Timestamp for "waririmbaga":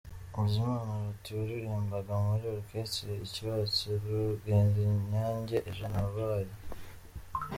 1.37-2.13